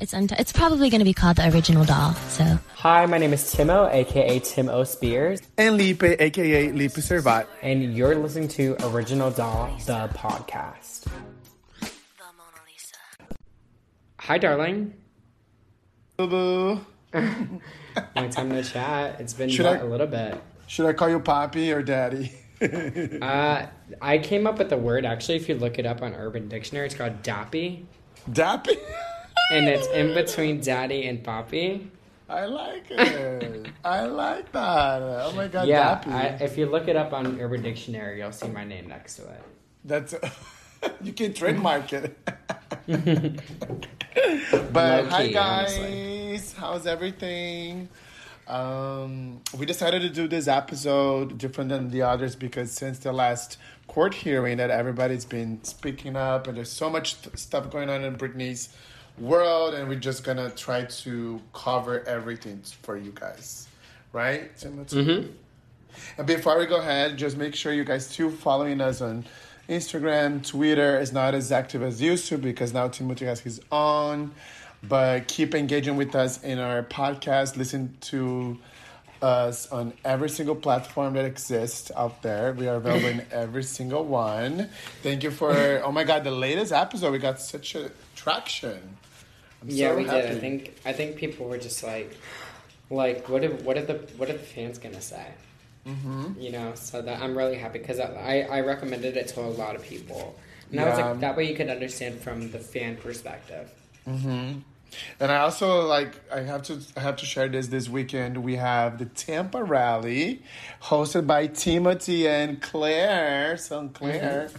[0.00, 2.14] It's un- it's probably going to be called the original doll.
[2.28, 4.84] So Hi, my name is Timo, aka Tim O.
[4.84, 7.46] Spears, And Lipe, aka Lipe Servat.
[7.62, 11.06] and you're listening to Original Doll, the podcast.
[14.20, 14.92] Hi, darling.
[16.16, 16.26] Boo.
[16.26, 16.80] boo.
[18.16, 19.20] Long time no chat.
[19.20, 20.40] It's been Should what, I- a little bit.
[20.66, 22.32] Should I call you Poppy or Daddy?
[22.60, 23.66] Uh,
[24.02, 25.36] I came up with the word actually.
[25.36, 27.84] If you look it up on Urban Dictionary, it's called dappy,
[28.28, 28.76] Dappy?
[29.50, 31.90] and it's in between daddy and poppy.
[32.28, 33.70] I like it.
[33.84, 35.02] I like that.
[35.02, 38.48] Oh my god, Yeah, I, if you look it up on Urban Dictionary, you'll see
[38.48, 39.42] my name next to it.
[39.84, 40.14] That's
[41.02, 42.16] you can trademark it.
[44.72, 46.40] but hi guys, honestly.
[46.58, 47.88] how's everything?
[48.46, 53.58] Um, we decided to do this episode different than the others because since the last
[53.88, 58.04] court hearing that everybody's been speaking up and there's so much th- stuff going on
[58.04, 58.70] in Britney's
[59.20, 63.68] world and we're just gonna try to cover everything for you guys,
[64.12, 64.56] right?
[64.56, 64.96] Timothy?
[64.96, 65.30] Mm-hmm.
[66.18, 69.24] And before we go ahead, just make sure you guys too following us on
[69.68, 74.32] Instagram, Twitter is not as active as used to because now Timothy has his own.
[74.82, 77.56] But keep engaging with us in our podcast.
[77.56, 78.58] Listen to
[79.20, 82.52] us on every single platform that exists out there.
[82.52, 84.68] We are available in every single one.
[85.02, 88.96] Thank you for oh my god, the latest episode we got such a traction.
[89.62, 90.28] I'm Yeah, so we happy.
[90.28, 90.36] did.
[90.36, 92.16] I think I think people were just like,
[92.90, 95.26] like, what if what are the what are the fans gonna say?
[95.86, 96.40] Mm-hmm.
[96.40, 99.74] You know, so that I'm really happy because I I recommended it to a lot
[99.74, 100.38] of people,
[100.70, 103.70] and I was like, that way you could understand from the fan perspective.
[105.20, 108.38] And I also like I have to I have to share this this weekend.
[108.42, 110.42] We have the Tampa Rally,
[110.82, 113.56] hosted by Timothy and Claire.
[113.58, 114.50] So Claire,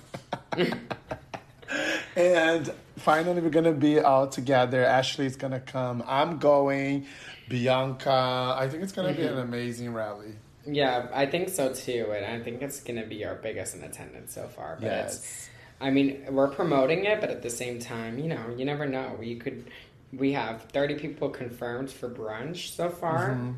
[2.16, 4.84] and finally we're gonna be all together.
[4.86, 6.04] Ashley's gonna come.
[6.08, 7.08] I'm going.
[7.48, 8.56] Bianca.
[8.58, 10.34] I think it's gonna be an amazing rally.
[10.66, 14.34] Yeah, I think so too, and I think it's gonna be our biggest in attendance
[14.34, 14.78] so far.
[14.80, 15.50] But it's, Yes.
[15.82, 19.16] I mean, we're promoting it, but at the same time, you know, you never know.
[19.18, 19.72] We could,
[20.12, 23.30] we have thirty people confirmed for brunch so far.
[23.30, 23.52] Mm-hmm.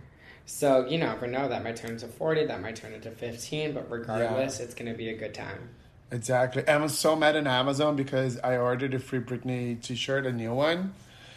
[0.46, 1.50] So you never know.
[1.50, 2.46] That might turn to forty.
[2.46, 3.74] That might turn into fifteen.
[3.74, 5.70] But regardless, it's gonna be a good time.
[6.12, 6.68] Exactly.
[6.68, 10.94] I'm so mad at Amazon because I ordered a Free Britney T-shirt, a new one.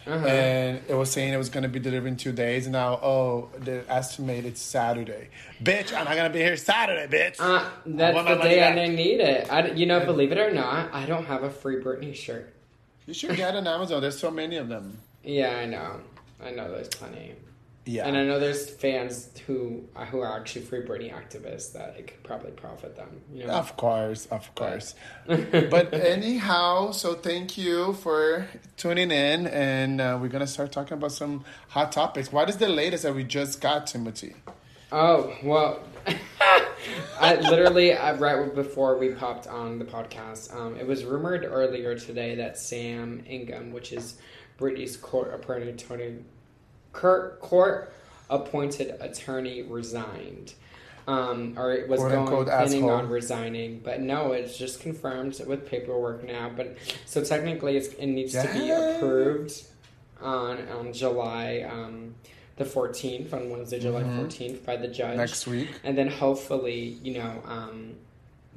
[0.07, 0.23] Uh-huh.
[0.27, 2.67] and it was saying it was gonna be delivered in two days.
[2.67, 5.29] And now, oh, the estimate it's Saturday.
[5.63, 7.37] Bitch, I'm not gonna be here Saturday, bitch.
[7.39, 8.77] Uh, that's the day back.
[8.77, 9.51] I need it.
[9.51, 12.53] I, you know, believe it or not, I don't have a free Britney shirt.
[13.07, 13.99] You should get on Amazon.
[14.01, 14.99] There's so many of them.
[15.27, 16.01] Yeah, I know.
[16.39, 17.33] I know there's plenty.
[17.87, 18.07] Yeah.
[18.07, 22.23] And I know there's fans who who are actually free Britney activists that it could
[22.23, 23.21] probably profit them.
[23.31, 23.53] You know?
[23.53, 24.95] Of course, of course.
[25.27, 31.11] but anyhow, so thank you for tuning in, and uh, we're gonna start talking about
[31.11, 32.31] some hot topics.
[32.31, 34.33] What is the latest that we just got, Timothy?
[34.91, 35.79] Oh well,
[37.19, 42.33] I literally right before we popped on the podcast, um, it was rumored earlier today
[42.35, 44.15] that Sam Ingham, which is
[44.57, 46.25] Britney's court appointed court
[46.95, 47.91] court
[48.29, 50.53] appointed attorney, resigned.
[51.07, 52.89] Um, or it was Quote, going unquote, planning asshole.
[52.89, 56.49] on resigning, but no, it's just confirmed with paperwork now.
[56.55, 59.63] But so technically, it's, it needs to be approved
[60.19, 62.15] on on July um,
[62.57, 65.17] the fourteenth on Wednesday, July 14th by the judge Mm-hmm.
[65.17, 65.69] Next week.
[65.83, 67.93] and then hopefully, you know, um,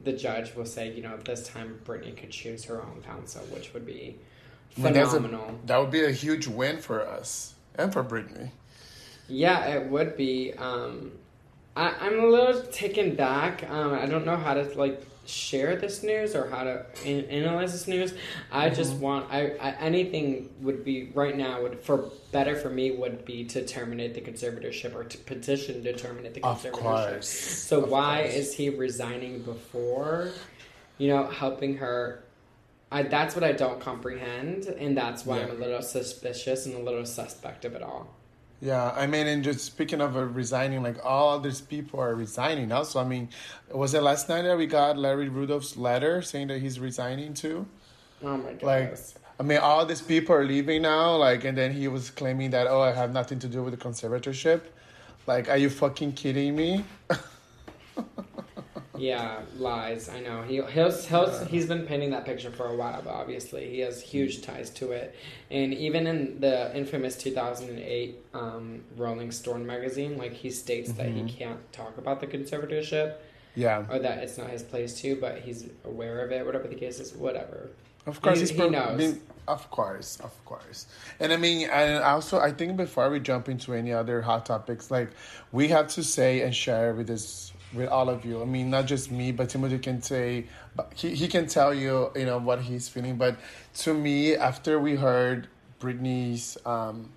[0.04, 3.74] the judge will say, you know, this time Britney could choose her own counsel, which
[3.74, 4.16] would be
[4.78, 5.58] I mean, a- phenomenal.
[5.66, 8.50] that would be a huge win for us and for Britney.
[9.28, 10.52] Yeah, it would be.
[10.54, 11.12] Um,
[11.76, 13.68] I, I'm a little taken back.
[13.70, 17.72] Um, I don't know how to like share this news or how to an- analyze
[17.72, 18.14] this news.
[18.50, 19.00] I just Mm-hmm.
[19.02, 23.44] want I, I anything would be right now would for better for me would be
[23.44, 26.72] to terminate the conservatorship or to petition to terminate the Of conservatorship.
[26.72, 27.28] course.
[27.28, 28.34] So Of why course.
[28.34, 30.30] is he resigning before,
[30.96, 32.24] you know, helping her?
[32.90, 36.78] I, that's what I don't comprehend, and that's why I'm a little suspicious and a
[36.78, 38.14] little suspect of it all.
[38.60, 42.72] Yeah, I mean, and just speaking of uh, resigning, like all these people are resigning
[42.72, 43.00] also.
[43.00, 43.28] I mean,
[43.70, 47.66] was it last night that we got Larry Rudolph's letter saying that he's resigning too?
[48.22, 49.14] Oh my goodness.
[49.14, 52.50] Like, I mean, all these people are leaving now, like, and then he was claiming
[52.50, 54.62] that, oh, I have nothing to do with the conservatorship.
[55.28, 56.84] Like, are you fucking kidding me?
[58.98, 60.08] Yeah, lies.
[60.08, 60.42] I know.
[60.42, 64.00] He he's, he's he's been painting that picture for a while, but obviously he has
[64.02, 65.14] huge ties to it.
[65.50, 71.22] And even in the infamous 2008 um, Rolling Stone magazine, like he states that he
[71.24, 73.14] can't talk about the conservatorship
[73.54, 73.84] Yeah.
[73.90, 76.44] or that it's not his place to, but he's aware of it.
[76.44, 77.70] Whatever the case is, whatever.
[78.06, 78.96] Of course, He- he's he prob- knows.
[78.96, 80.86] been- of course, of course.
[81.20, 84.90] And I mean, and also, I think before we jump into any other hot topics,
[84.90, 85.08] like
[85.52, 88.40] we have to say and share with this with all of you.
[88.40, 90.46] I mean, not just me, but Timothy can say,
[90.94, 93.16] he he can tell you, you know, what he's feeling.
[93.16, 93.36] But
[93.78, 95.48] to me, after we heard
[95.80, 97.10] Britney's, um,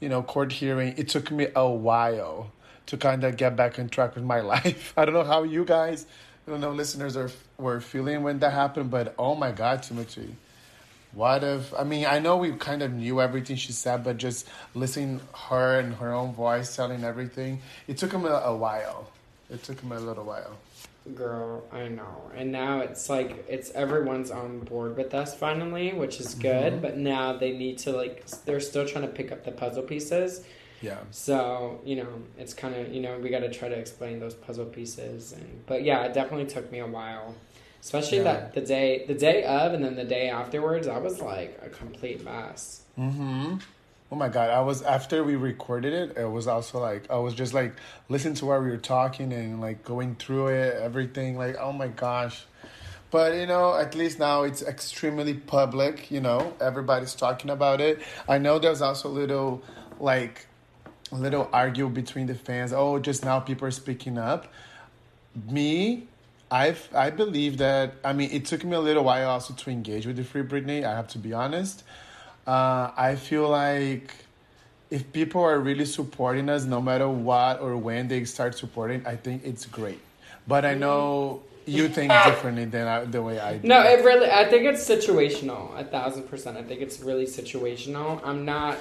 [0.00, 2.52] you know, court hearing, it took me a while
[2.86, 4.92] to kind of get back on track with my life.
[4.96, 6.06] I don't know how you guys,
[6.46, 10.34] I don't know, listeners are were feeling when that happened, but oh my God, Timothy.
[11.12, 14.46] What if I mean I know we kind of knew everything she said, but just
[14.74, 19.10] listening her and her own voice telling everything, it took him a, a while.
[19.50, 20.58] It took him a little while.
[21.14, 22.30] Girl, I know.
[22.36, 26.74] And now it's like it's everyone's on board with us finally, which is good.
[26.74, 26.82] Mm-hmm.
[26.82, 30.44] But now they need to like they're still trying to pick up the puzzle pieces.
[30.82, 30.98] Yeah.
[31.10, 34.34] So you know, it's kind of you know we got to try to explain those
[34.34, 35.32] puzzle pieces.
[35.32, 37.34] And but yeah, it definitely took me a while,
[37.80, 38.24] especially Yeah.
[38.24, 40.86] that the day the day of and then the day afterwards.
[40.88, 42.82] I was like a complete mess.
[42.98, 43.56] Mm-hmm.
[44.10, 44.48] Oh my god!
[44.48, 46.16] I was after we recorded it.
[46.16, 47.74] It was also like I was just like
[48.08, 51.36] listening to what we were talking and like going through it, everything.
[51.36, 52.44] Like oh my gosh!
[53.10, 56.10] But you know, at least now it's extremely public.
[56.10, 58.00] You know, everybody's talking about it.
[58.26, 59.62] I know there's also a little
[60.00, 60.46] like
[61.12, 62.72] a little argue between the fans.
[62.72, 64.50] Oh, just now people are speaking up.
[65.50, 66.06] Me,
[66.50, 67.94] I've I believe that.
[68.02, 70.84] I mean, it took me a little while also to engage with the Free Britney.
[70.84, 71.84] I have to be honest.
[72.48, 74.10] Uh, I feel like
[74.90, 79.16] if people are really supporting us, no matter what or when they start supporting, I
[79.16, 80.00] think it's great.
[80.46, 83.68] But I know you think differently than I, the way I do.
[83.68, 84.30] No, it really.
[84.30, 85.78] I think it's situational.
[85.78, 86.56] A thousand percent.
[86.56, 88.18] I think it's really situational.
[88.24, 88.78] I'm not.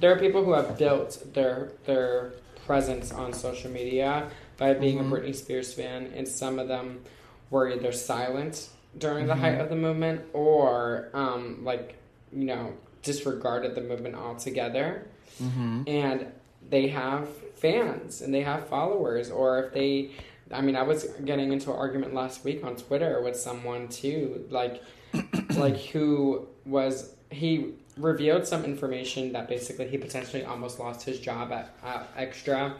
[0.00, 2.32] There are people who have built their their
[2.64, 5.12] presence on social media by being Mhm.
[5.12, 7.02] a Britney Spears fan, and some of them
[7.50, 11.96] were either silent during the height of the movement or um, like
[12.32, 15.06] you know disregarded the movement altogether.
[15.38, 16.26] Hmm and
[16.68, 19.30] they have fans and they have followers.
[19.30, 20.10] Or if they
[20.52, 24.44] i mean i was getting into an argument last week on twitter with someone too
[24.50, 24.82] like
[25.54, 31.52] like who was he revealed some information that basically he potentially almost lost his job
[31.52, 32.74] at, at extra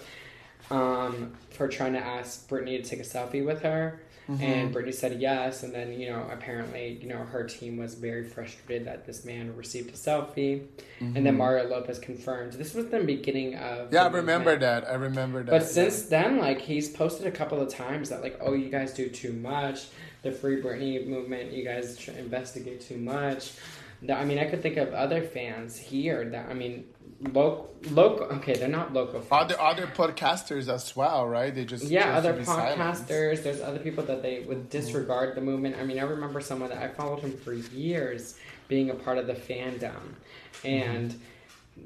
[0.70, 4.00] um, for trying to ask Britney to take a selfie with her.
[4.30, 4.42] Mm-hmm.
[4.44, 8.22] And Britney said yes, and then you know apparently you know her team was very
[8.22, 10.66] frustrated that this man received a selfie,
[11.00, 13.94] and then Mario Lopez confirmed this was the beginning of Mm-hmm.
[13.94, 14.60] Yeah, I remember movement.
[14.60, 14.88] that.
[14.88, 15.50] I remember that.
[15.50, 18.92] But since then, like he's posted a couple of times that like, oh, you guys
[18.92, 19.88] do too much.
[20.22, 23.52] The Free Britney movement, you guys investigate too much.
[24.02, 26.84] The- I mean, I could think of other fans here that I mean,
[27.20, 28.26] local, local.
[28.36, 29.20] Okay, they're not local.
[29.20, 29.52] Fans.
[29.52, 31.54] other other podcasters as well, right?
[31.54, 32.80] They just Yeah, other to be silent.
[32.80, 33.42] podcasters.
[33.42, 35.76] There's other people that they would disregard the movement.
[35.78, 38.38] I mean, I remember someone that I followed him for years
[38.68, 40.14] being a part of the fandom,
[40.62, 40.66] mm-hmm.
[40.66, 41.20] and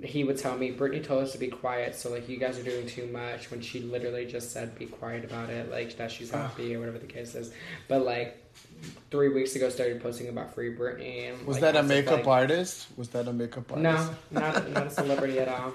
[0.03, 2.63] he would tell me, Britney told us to be quiet, so like you guys are
[2.63, 3.51] doing too much.
[3.51, 6.49] When she literally just said, "Be quiet about it," like that she's ah.
[6.49, 7.53] happy or whatever the case is.
[7.89, 8.44] But like
[9.11, 11.29] three weeks ago, started posting about Free Britney.
[11.31, 12.87] And, Was like, that a makeup like, artist?
[12.97, 14.13] Was that a makeup artist?
[14.31, 15.73] No, not not a celebrity at all.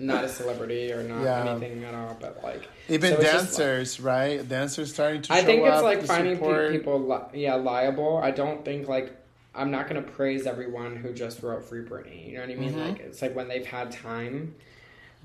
[0.00, 1.50] Not a celebrity or not Yeah.
[1.50, 4.48] anything at all, but like Even So dancers, right?
[4.48, 6.70] Dancers starting to I think it's like finding support.
[6.70, 8.18] people, li- yeah, liable.
[8.18, 9.12] I don't think like
[9.54, 12.28] I'm not gonna praise everyone who just wrote Free Britney.
[12.28, 12.74] You know what I mean?
[12.74, 12.88] Mhm.
[12.90, 14.54] Like it's like when they've had time.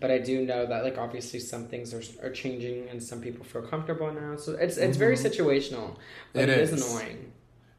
[0.04, 3.46] But I do know that like obviously some things are are changing and some people
[3.46, 4.36] feel comfortable now.
[4.36, 5.96] So it's it's very situational.
[6.34, 6.50] But Mm-hmm.
[6.50, 6.72] It it is.
[6.74, 6.82] is.
[6.84, 7.32] annoying.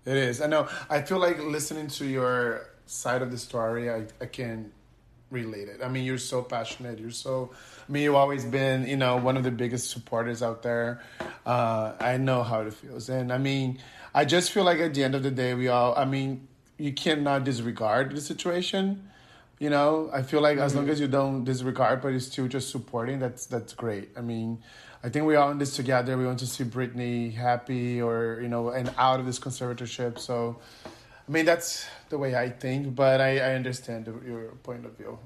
[0.07, 0.40] It is.
[0.40, 0.66] I know.
[0.88, 4.73] I feel like listening to your side of the story, I, I can
[5.31, 5.81] relate it.
[5.85, 6.99] I mean, you're so passionate.
[6.99, 7.50] You're so.
[7.87, 11.02] I mean, you've always been, you know, one of the biggest supporters out there.
[11.45, 13.81] Uh, I know how it feels, and I mean,
[14.14, 15.93] I just feel like at the end of the day, we all.
[15.95, 19.11] I mean, you cannot disregard the situation.
[19.59, 22.71] You know, I feel like as long as you don't disregard, but you're still just
[22.71, 24.11] supporting, that's that's great.
[24.17, 24.59] I mean,
[25.03, 26.19] I think we're all in this together.
[26.19, 30.19] We want to see Britney happy or you know, and out of this conservatorship.
[30.19, 34.97] So, I mean, that's the way I think, but I, I understand your point of
[34.97, 35.19] view.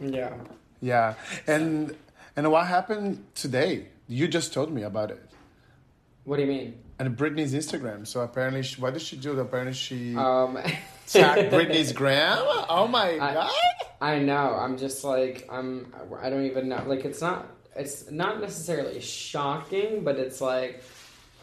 [0.00, 0.34] Yeah.
[0.80, 1.14] Yeah,
[1.46, 1.94] and
[2.36, 3.88] and what happened today?
[4.08, 5.22] You just told me about it.
[6.24, 6.78] What do you mean?
[6.98, 8.06] And Britney's Instagram.
[8.06, 9.38] So apparently, she, what did she do?
[9.38, 10.58] Apparently, she Um,
[11.12, 12.38] tagged Britney's gram.
[12.68, 13.50] Oh my I- god!
[14.00, 14.56] I know.
[14.58, 15.92] I'm just like I'm.
[16.20, 16.82] I don't even know.
[16.86, 17.46] Like it's not.
[17.74, 20.82] It's not necessarily shocking, but it's like,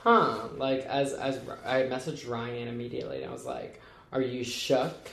[0.04, 0.50] huh?
[0.58, 5.10] Like as as I messaged Ryan immediately, and I was like, "Are you shook?"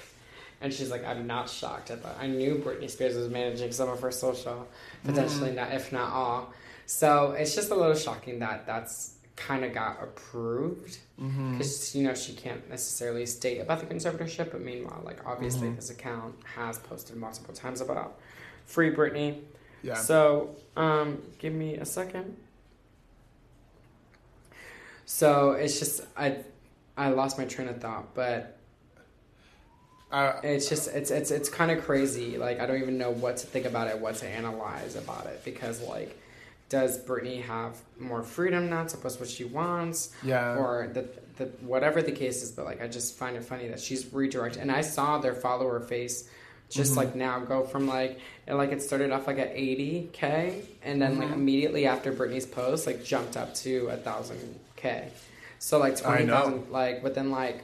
[0.60, 3.88] And she's like, "I'm not shocked." I thought I knew Britney Spears was managing some
[3.88, 4.66] of her social,
[5.04, 5.56] potentially mm.
[5.56, 6.52] not, if not all.
[6.86, 10.98] So it's just a little shocking that that's kind of got approved
[11.52, 15.90] because you know she can't necessarily state about the conservatorship, but meanwhile, like obviously this
[15.90, 18.18] account has posted multiple times about
[18.64, 19.40] free Britney.
[19.82, 19.94] Yeah.
[19.94, 22.36] So, um, give me a second.
[25.04, 26.38] So it's just I,
[26.96, 28.52] I lost my train of thought, but
[30.10, 32.38] Uh, it's just it's it's it's kind of crazy.
[32.38, 35.44] Like I don't even know what to think about it, what to analyze about it,
[35.44, 36.16] because like,
[36.68, 40.12] does Britney have more freedom now to post what she wants?
[40.22, 40.56] Yeah.
[40.56, 43.80] Or the the whatever the case is, but like I just find it funny that
[43.80, 46.28] she's redirected, and I saw their follower face.
[46.68, 46.98] Just mm-hmm.
[46.98, 51.00] like now, go from like it, like it started off like at eighty k, and
[51.00, 51.34] then like mm-hmm.
[51.34, 55.10] immediately after Britney's post, like jumped up to a thousand k.
[55.60, 56.32] So like I twenty know.
[56.32, 57.62] thousand, like within like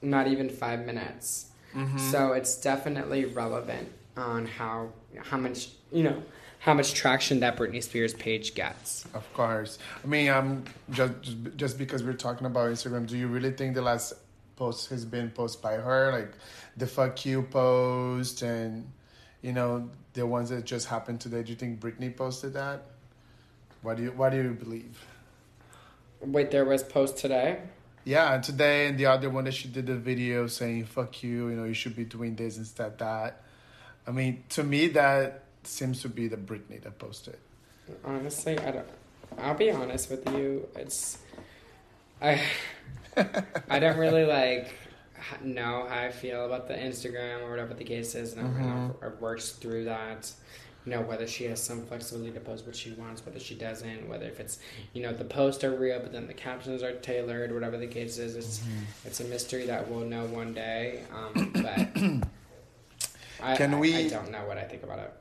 [0.00, 1.46] not even five minutes.
[1.74, 1.98] Mm-hmm.
[1.98, 6.22] So it's definitely relevant on how how much you know
[6.62, 9.04] how much traction that Britney Spears page gets.
[9.14, 9.80] Of course.
[10.04, 11.12] I mean, um, just
[11.56, 14.12] just because we're talking about Instagram, do you really think the last
[14.54, 16.32] post has been posted by her, like
[16.76, 18.86] the "fuck you" post, and
[19.42, 21.42] you know the ones that just happened today?
[21.42, 22.84] Do you think Britney posted that?
[23.82, 25.04] What do you What do you believe?
[26.20, 27.58] Wait, there was post today.
[28.04, 31.48] Yeah, and today and the other one that she did the video saying "fuck you,"
[31.48, 33.42] you know, you should be doing this instead that.
[34.06, 37.36] I mean, to me, that seems to be the Britney that posted.
[38.04, 38.86] Honestly, I don't.
[39.38, 40.68] I'll be honest with you.
[40.76, 41.18] It's
[42.20, 42.40] I.
[43.68, 44.74] I don't really like
[45.42, 48.46] know how I feel about the Instagram or whatever the case is, and
[49.02, 50.30] I've, I've worked through that.
[50.84, 54.08] You know whether she has some flexibility to post what she wants, whether she doesn't,
[54.08, 54.58] whether if it's
[54.94, 58.18] you know the posts are real, but then the captions are tailored, whatever the case
[58.18, 58.34] is.
[58.34, 58.62] It's
[59.04, 61.04] it's a mystery that we'll know one day.
[61.14, 61.78] Um, but
[63.42, 65.12] I, Can I- we- I don't know what I think about it.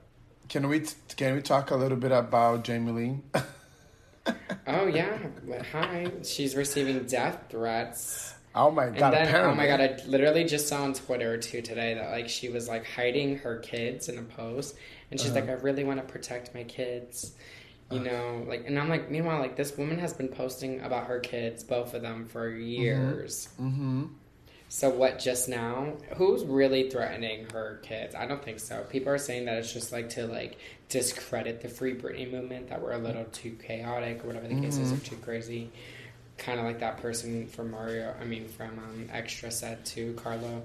[0.51, 0.83] Can we
[1.15, 3.23] can we talk a little bit about Jamie Lynn?
[4.67, 5.17] Oh yeah,
[5.71, 6.11] hi.
[6.23, 8.35] She's receiving death threats.
[8.53, 9.13] oh my god!
[9.13, 12.49] then, oh my god, I literally just saw on Twitter too today that like she
[12.49, 14.75] was like hiding her kids in a post,
[15.09, 17.31] and she's like, I really want to protect my kids,
[17.89, 21.19] you know, like, and I'm like, meanwhile, like this woman has been posting about her
[21.21, 23.49] kids, both of them, for years.
[23.59, 24.05] Mm-hmm.
[24.73, 25.19] So what?
[25.19, 28.15] Just now, who's really threatening her kids?
[28.15, 28.85] I don't think so.
[28.89, 32.81] People are saying that it's just like to like discredit the Free Britney movement, that
[32.81, 35.69] we're a little too chaotic or whatever the case is, or too crazy.
[36.37, 38.15] Kind of like that person from Mario.
[38.21, 40.63] I mean, from um, Extra said to Carlo,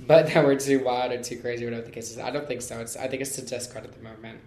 [0.00, 2.18] but that we're too wild or too crazy, whatever the case is.
[2.18, 2.80] I don't think so.
[2.80, 4.40] It's I think it's to discredit the movement.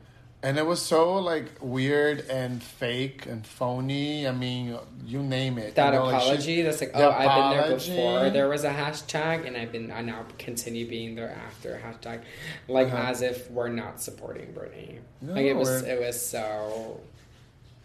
[0.48, 4.25] And it was so like weird and fake and phony.
[4.25, 5.75] I mean, you name it.
[5.75, 8.30] That you know, like, apology, that's like, oh, I've been there before.
[8.30, 12.22] There was a hashtag, and I've been, I now continue being there after hashtag,
[12.70, 13.10] like Uh-huh.
[13.10, 15.00] as if we're not supporting Britney.
[15.20, 17.01] No, like it was, it was so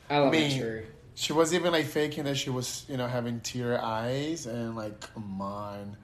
[0.08, 0.86] I elementary.
[1.16, 5.00] She was even like faking that she was, you know, having tear eyes and like,
[5.00, 5.96] come on.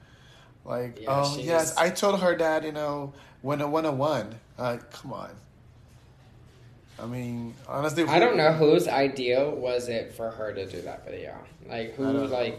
[0.64, 3.12] Like, Yeah, oh yes, I told her that, you know,
[3.42, 4.34] when a one on one.
[4.58, 5.30] Uh, come on.
[7.00, 11.04] I mean, honestly, I don't know whose idea was it for her to do that
[11.04, 11.36] video.
[11.68, 12.58] Like who like,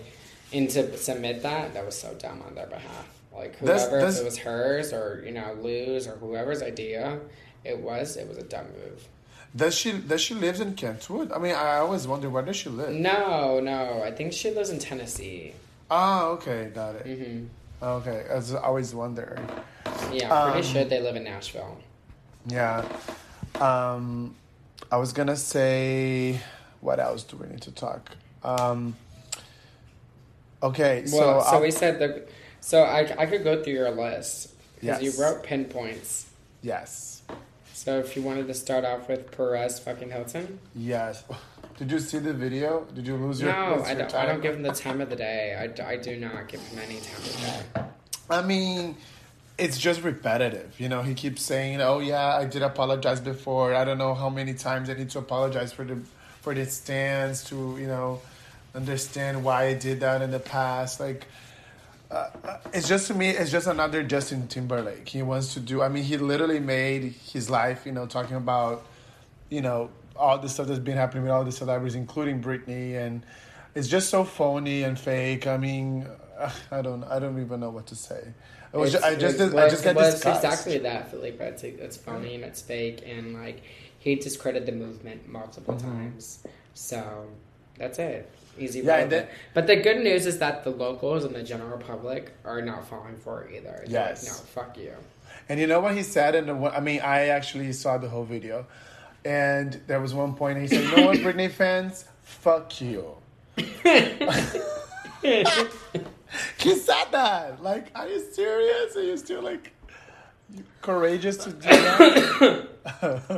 [0.53, 3.08] and to submit that that was so dumb on their behalf.
[3.34, 7.19] Like whoever, that's- it was hers or you know Lou's or whoever's idea,
[7.63, 8.17] it was.
[8.17, 9.08] It was a dumb move.
[9.55, 11.31] Does she does she lives in Kentwood?
[11.31, 12.91] I mean, I always wonder where does she live?
[12.93, 15.53] No, no, I think she lives in Tennessee.
[15.91, 17.05] Oh, okay, got it.
[17.05, 17.46] Mm-hmm.
[17.84, 19.38] Okay, I was always wonder.
[20.13, 21.77] Yeah, I'm pretty Um, sure they live in Nashville.
[22.46, 22.86] Yeah.
[23.56, 24.36] Um,
[24.91, 26.39] I was gonna say,
[26.82, 28.10] what else do we need to talk?
[28.44, 28.96] Um,
[30.63, 32.24] okay, so, Well, so I'll- we said the.
[32.62, 35.18] So I, I could go through your list because Yes.
[35.18, 36.25] you wrote pinpoints.
[36.62, 37.22] yes,
[37.74, 41.24] So if you wanted to start off with Perez fucking Hilton, yes.
[41.77, 42.86] Did you see the video?
[42.94, 43.53] Did you lose your?
[43.53, 44.15] no, lose I your don't.
[44.15, 45.56] I don't give him the time of the day.
[45.56, 47.32] I, I do not give him any time of
[47.74, 47.88] the day.
[48.29, 48.98] I mean,
[49.60, 50.80] it's just repetitive.
[50.80, 53.75] You know, he keeps saying, "Oh yeah, I did apologize before.
[53.75, 55.98] I don't know how many times I need to apologize for the
[56.42, 58.22] for the stance to you know
[58.74, 61.28] understand why I did that in the past." Like,
[62.10, 65.08] uh, uh, it's just to me, it's just another Justin Timberlake.
[65.08, 65.82] He wants to do.
[65.82, 68.86] I mean, he literally made his life, you know, talking about,
[69.50, 73.24] you know, all the stuff that's been happening with all the celebrities, including Britney, and
[73.75, 75.48] it's just so phony and fake.
[75.48, 78.34] I mean, uh, I don't, I don't even know what to say.
[78.74, 80.50] It was, ju- I just, It's- I just got well, it's disgusted.
[80.50, 81.42] exactly that, Felipe.
[81.42, 83.62] It's, it's phony and it's fake, and like
[84.00, 86.40] he discredited the movement multiple times.
[86.76, 87.28] So
[87.78, 88.30] that's it.
[88.60, 88.80] Easy.
[88.80, 88.88] Mm-hmm.
[88.88, 89.04] Yeah, road.
[89.04, 92.62] and then- but the good news is that the locals and the general public are
[92.62, 93.84] not falling for it either.
[93.88, 94.24] They're Yes.
[94.24, 94.94] Like, no, fuck you.
[95.48, 96.36] And you know what he said?
[96.36, 98.68] And I mean, I actually saw the whole video,
[99.26, 103.16] and there was one point he said, "You know what, Britney fans, fuck you."
[106.59, 107.63] he said that.
[107.63, 108.95] Like, are you serious?
[108.95, 109.74] Are you still like
[110.81, 112.65] courageous to do that?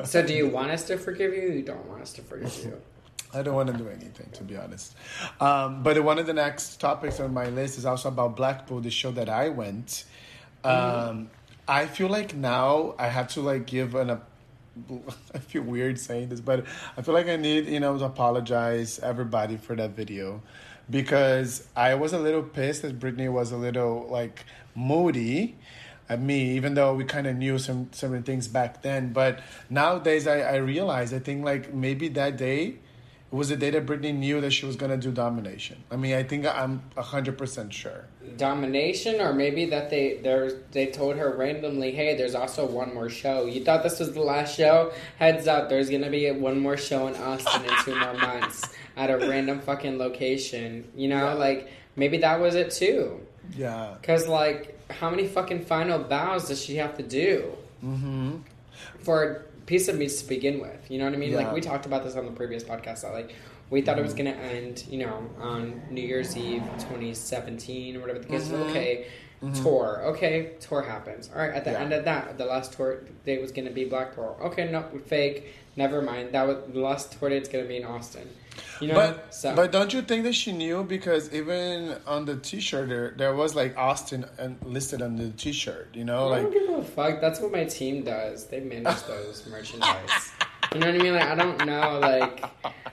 [0.06, 1.52] So, do you want us to forgive you?
[1.52, 2.82] You don't want us to forgive you?
[3.34, 4.96] I don't want to do anything, to be honest.
[5.40, 8.90] Um, but one of the next topics on my list is also about Blackpool, the
[8.90, 10.06] show that I went.
[10.64, 11.30] Um,
[11.68, 14.22] I feel like now I have to like give an.
[15.34, 16.66] I feel weird saying this, but
[16.98, 20.42] I feel like I need you know to apologize everybody for that video
[20.90, 25.58] because I was a little pissed that Britney was a little like moody
[26.10, 29.14] at me, even though we kind of knew some certain things back then.
[29.14, 32.80] But nowadays, I, I realize I think like maybe that day
[33.32, 35.84] it was the day that Britney knew that she was gonna do domination.
[35.90, 38.06] I mean, I think I'm hundred percent sure.
[38.38, 40.20] Domination, or maybe that they
[40.72, 43.46] they told her randomly, "Hey, there's also one more show.
[43.46, 44.92] You thought this was the last show?
[45.18, 48.64] Heads up, there's gonna be one more show in Austin in two more months
[48.98, 50.86] at a random fucking location.
[50.96, 51.34] You know, Yeah.
[51.34, 53.22] like maybe that was it too.
[53.56, 53.96] Yeah.
[54.04, 57.52] Cause like, how many fucking final bows does she have to do
[57.84, 58.36] Mm-hmm.
[59.00, 60.92] for piece of meat to begin with?
[60.92, 61.32] You know what I mean?
[61.32, 61.38] Yeah.
[61.38, 63.02] Like we talked about this on the previous podcast.
[63.04, 63.34] That like
[63.70, 68.20] we thought it was gonna end, you know, on New Year's Eve, 2017 or whatever
[68.20, 68.44] the case.
[68.44, 68.50] is.
[68.50, 68.70] Mhm.
[68.70, 69.08] Okay,
[69.64, 70.02] tour.
[70.08, 71.30] Okay, tour happens.
[71.34, 71.54] All right.
[71.54, 71.80] At the Yeah.
[71.82, 74.38] end of that, the last tour date was gonna be Blackpool.
[74.44, 75.46] Okay, no, fake.
[75.78, 76.34] Never mind.
[76.34, 78.28] That was the last tour date's gonna be in Austin.
[78.80, 78.96] You know.
[78.96, 83.14] But so but don't you think that she knew because even on the T-shirt there
[83.18, 86.70] there was like Austin and listed on the T-shirt, you know, I like don't give
[86.70, 87.22] a fuck.
[87.22, 88.46] That's what my team does.
[88.46, 90.32] They manage those merchandise.
[90.74, 91.14] You know what I mean?
[91.14, 92.00] Like I don't know.
[92.00, 92.44] Like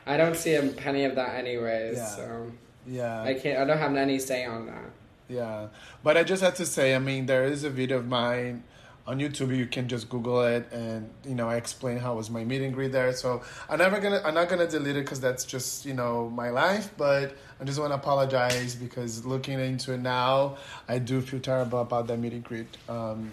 [0.06, 1.96] I don't see a penny of that anyways.
[1.96, 2.06] Yeah.
[2.06, 2.52] So
[2.86, 3.22] yeah.
[3.22, 3.58] I can't.
[3.58, 4.90] I don't have any say on that.
[5.28, 5.68] Yeah,
[6.02, 8.64] but I just had to say, I mean, there is a video of mine
[9.08, 9.56] on YouTube.
[9.56, 12.74] You can just Google it, and you know, I explain how was my meet and
[12.74, 13.12] greet there.
[13.14, 16.50] So I'm never gonna, I'm not gonna delete it because that's just you know my
[16.50, 16.92] life.
[16.96, 21.80] But I just want to apologize because looking into it now, I do feel terrible
[21.80, 22.76] about that meet and greet.
[22.88, 23.32] Um,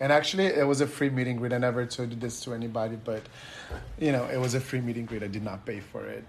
[0.00, 1.54] and actually, it was a free meet and greet.
[1.54, 3.22] I never told this to anybody, but
[3.98, 5.22] you know, it was a free meet and greet.
[5.22, 6.24] I did not pay for it.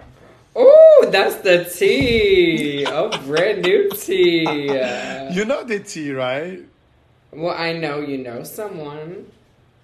[0.55, 2.85] Oh, that's the tea.
[2.87, 4.45] Oh, brand new tea.
[5.27, 6.61] You know the tea, right?
[7.37, 9.31] Well, I know you know someone.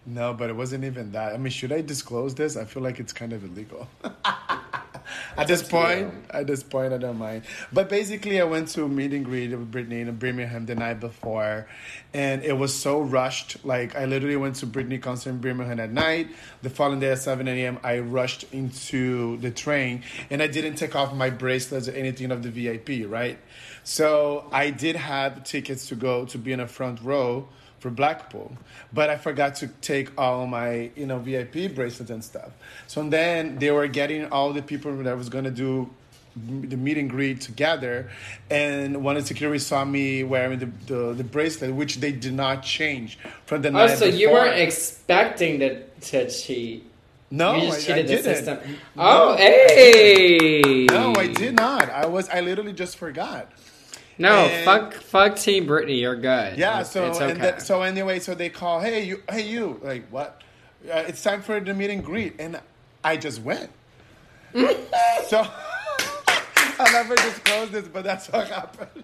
[0.06, 1.34] No, but it wasn't even that.
[1.34, 2.58] I mean, should I disclose this?
[2.58, 3.88] I feel like it's kind of illegal.
[5.38, 7.44] at this point, at this point, I don't mind.
[7.72, 11.00] But basically, I went to a meet and greet with Britney in Birmingham the night
[11.00, 11.68] before,
[12.14, 13.64] and it was so rushed.
[13.66, 16.30] Like I literally went to Britney concert in Birmingham at night.
[16.62, 20.96] The following day at seven a.m., I rushed into the train, and I didn't take
[20.96, 23.10] off my bracelets or anything of the VIP.
[23.10, 23.40] Right,
[23.84, 27.48] so I did have tickets to go to be in a front row
[27.84, 28.50] for Blackpool,
[28.94, 32.52] but I forgot to take all my you know VIP bracelets and stuff.
[32.88, 35.90] So then they were getting all the people that was gonna do
[36.36, 38.10] the meet and greet together,
[38.50, 42.34] and one of the security saw me wearing the, the, the bracelet, which they did
[42.34, 46.86] not change from the Oh, night so you weren't expecting to to cheat.
[47.30, 48.46] no, I, I didn't.
[48.48, 48.60] No,
[48.98, 50.86] Oh, I hey.
[50.90, 51.90] No, I did not.
[51.90, 53.52] I was I literally just forgot.
[54.18, 56.00] No, And- fuck, fuck Team Britney.
[56.00, 56.58] You're good.
[56.58, 57.42] Yeah, It's- so it's and okay.
[57.42, 60.42] that, so anyway, so they call, hey you, hey you, like what?
[60.92, 62.60] Uh, it's time for the meet and greet, and
[63.04, 63.70] I just went.
[64.54, 65.38] so
[66.80, 69.04] I'll never disclosed this, but that's what happened.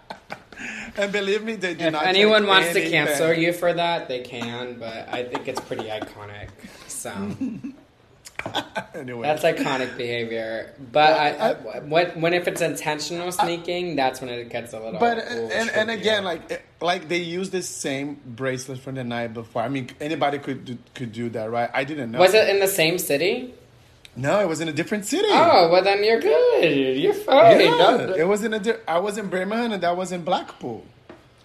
[0.96, 2.06] and believe me, they did if not.
[2.06, 4.74] anyone take wants to cancel you for that, they can.
[4.78, 6.48] But I think it's pretty iconic.
[6.88, 7.10] So
[8.94, 10.74] anyway, that's iconic behavior.
[10.92, 14.78] But I, I- I, when when if it's intentional sneaking, that's when it gets a
[14.80, 14.98] little.
[15.00, 18.94] But uh, ooh, and, and again, like eh, like they use the same bracelet from
[18.96, 19.62] the night before.
[19.62, 21.70] I mean, anybody could do, could do that, right?
[21.72, 22.18] I didn't know.
[22.18, 23.54] was it in the same city?
[24.16, 25.28] No, it was in a different city.
[25.30, 26.98] Oh, well then you're good.
[26.98, 27.60] You're fine.
[27.60, 28.58] yeah, it was in a.
[28.58, 30.84] Di- I was in Birmingham, and that was in Blackpool.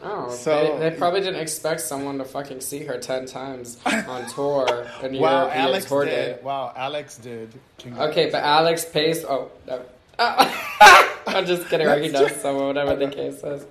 [0.05, 4.25] Oh, So- they, they probably didn't expect someone to fucking see her ten times on
[4.33, 6.11] tour in Wow, Alex tour did.
[6.11, 6.39] day.
[6.43, 7.53] Wow, Alex did.
[7.85, 9.25] Okay, but Alex pays.
[9.25, 9.81] Oh, no.
[10.19, 11.11] Oh.
[11.27, 11.87] I'm just kidding.
[11.87, 13.65] Or he Let's someone, whatever the case is.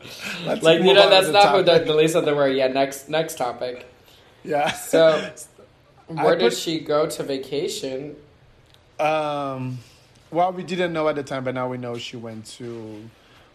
[0.45, 2.57] Let's Like you know, that's not who the, the Lisa the word.
[2.57, 3.87] Yeah, next next topic.
[4.43, 4.73] Yeah.
[4.73, 5.31] So,
[6.09, 8.17] where did put- she go to vacation?
[8.99, 9.79] um,
[10.31, 13.09] well, we didn't know at the time, but now we know she went to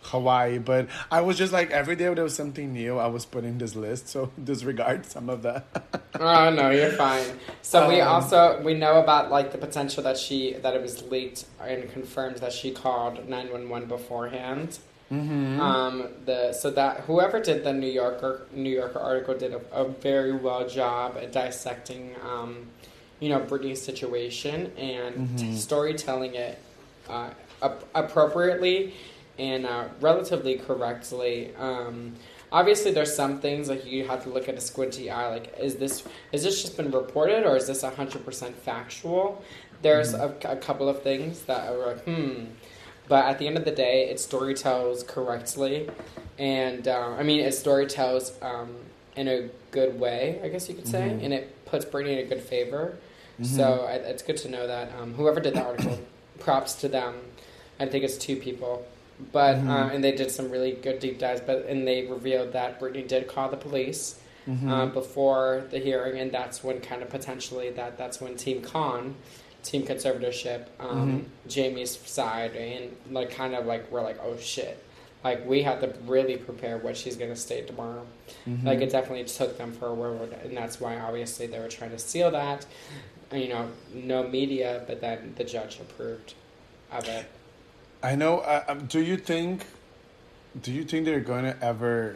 [0.03, 0.57] Hawaii.
[0.59, 2.97] But I was just like every day there was something new.
[2.97, 5.65] I was putting this list, so disregard some of that.
[6.21, 7.23] Oh no, you're fine.
[7.61, 11.01] So we Um, also we know about like the potential that she that it was
[11.03, 14.79] leaked and confirmed that she called nine one one beforehand.
[15.11, 15.59] mm-hmm.
[15.61, 19.87] Um, the so that whoever did the New Yorker New Yorker article did a, a
[19.87, 22.67] very well job at dissecting, um,
[23.21, 25.55] you know, Britney's situation and Mhm.
[25.55, 26.57] storytelling it
[27.07, 27.29] uh,
[27.61, 28.93] ap- appropriately
[29.39, 31.55] and uh, relatively correctly.
[31.57, 32.13] Um,
[32.51, 35.29] obviously, there's some things like you have to look at a squinty eye.
[35.29, 39.43] Like, is this is this just been reported or is this hundred percent factual?
[39.81, 42.45] There's a, a couple of things that are like, hmm.
[43.07, 45.89] But at the end of the day, it story tells correctly,
[46.37, 48.75] and uh, I mean, it story tells um,
[49.15, 51.23] in a good way, I guess you could say, Mhm.
[51.23, 52.97] and it puts Britney in a good favor.
[53.41, 53.45] Mhm.
[53.47, 55.97] So I, it's good to know that um, whoever did the article,
[56.39, 57.15] props to them.
[57.79, 58.85] I think it's two people,
[59.31, 59.67] but Mhm.
[59.69, 61.41] um, and they did some really good deep dives.
[61.41, 64.69] But and they revealed that Britney did call the police Mhm.
[64.69, 69.15] um, before the hearing, and that's when kind of potentially that that's when Team Con,
[69.63, 74.77] Team Conservatorship, um, Jamie's side, and like kind of like we're like oh shit,
[75.23, 78.05] like we have to really prepare what she's gonna state tomorrow.
[78.47, 78.63] Mhm.
[78.65, 81.91] Like it definitely took them for a word, and that's why obviously they were trying
[81.91, 82.65] to seal that.
[83.31, 86.33] You know, no media, but then the judge approved
[86.91, 87.25] of it.
[88.01, 88.39] I know.
[88.39, 89.65] Uh, do you think?
[90.61, 92.15] Do you think they're gonna ever?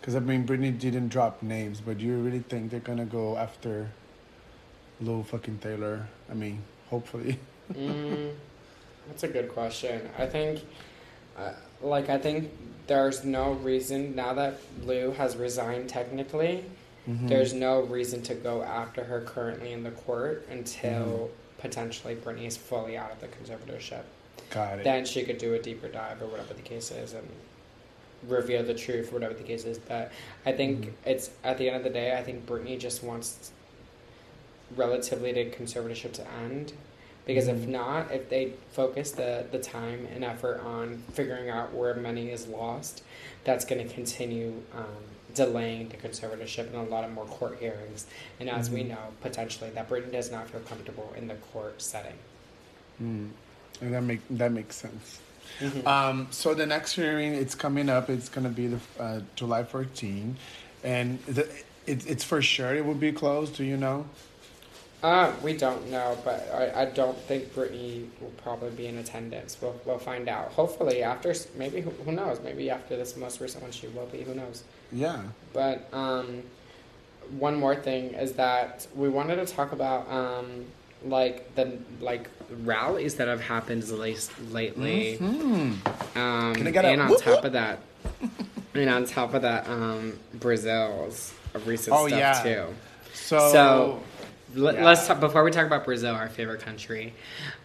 [0.00, 3.36] Because I mean, Britney didn't drop names, but do you really think they're gonna go
[3.36, 3.90] after
[5.00, 6.06] Lou fucking Taylor?
[6.30, 7.38] I mean, hopefully.
[7.74, 8.32] Mm,
[9.08, 10.08] that's a good question.
[10.16, 10.60] I think,
[11.36, 11.52] uh,
[11.82, 12.50] like, I think
[12.86, 16.64] there's no reason now that Lou has resigned technically.
[17.06, 17.28] Mhm.
[17.28, 21.60] There's no reason to go after her currently in the court until Mm-hmm.
[21.60, 24.04] potentially Britney is fully out of the conservatorship.
[24.50, 24.84] Got it.
[24.84, 27.28] then she could do a deeper dive or whatever the case is and
[28.26, 29.78] reveal the truth, or whatever the case is.
[29.78, 30.10] But
[30.44, 30.92] I think Mhm.
[31.06, 33.52] it's at the end of the day, I think Britney just wants
[34.76, 36.72] relatively the conservatorship to end.
[37.26, 37.68] Because if Mhm.
[37.68, 42.46] not, if they focus the, the time and effort on figuring out where money is
[42.46, 43.02] lost,
[43.44, 44.86] that's going to continue um,
[45.34, 48.06] delaying the conservatorship and a lot of more court hearings.
[48.40, 48.88] And as we Mhm.
[48.88, 52.16] know, potentially, that Britney does not feel comfortable in the court setting.
[53.00, 53.30] Mm.
[53.80, 55.20] And that make that makes sense.
[55.60, 55.86] Mhm.
[55.86, 58.10] Um, so the next hearing, it's coming up.
[58.10, 60.36] It's gonna be the uh, July 14,
[60.84, 61.48] and the,
[61.86, 63.56] it, it's for sure it will be closed.
[63.56, 64.06] Do you know?
[65.02, 69.56] Uh, we don't know, but I, I don't think Britney will probably be in attendance.
[69.62, 70.50] We'll, we'll find out.
[70.52, 72.40] Hopefully, after maybe who, who knows?
[72.42, 74.22] Maybe after this most recent one, she will be.
[74.22, 74.64] Who knows?
[74.90, 75.22] Yeah.
[75.52, 76.42] But um,
[77.30, 80.64] one more thing is that we wanted to talk about um,
[81.04, 82.28] like the like
[82.64, 85.16] rallies that have happened late, lately.
[85.16, 85.72] Hmm.
[86.18, 87.44] Um, Can I get a and on whoop, top whoop?
[87.44, 87.78] of that,
[88.74, 91.32] and on top of that, um, Brazil's
[91.64, 92.42] recent Oh, stuff yeah.
[92.42, 92.74] too.
[93.14, 93.52] So.
[93.52, 94.02] So,
[94.58, 94.84] Let, Yeah.
[94.84, 97.14] Let's talk before we talk about Brazil, our favorite country.